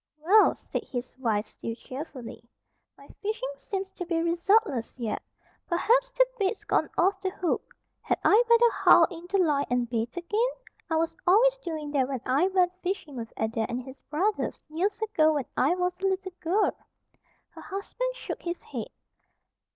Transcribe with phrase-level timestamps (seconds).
[0.17, 2.49] "Well," said his wife, still cheerfully,
[2.97, 5.21] "my fishing seems to be resultless yet.
[5.67, 7.75] Perhaps the bait's gone off the hook.
[8.01, 10.49] Had I better haul in the line and bait again?
[10.89, 14.99] I was always doing that when I went fishing with Adair and his brothers, years
[15.03, 16.73] ago, when I was a little girl."
[17.49, 18.89] Her husband shook his head.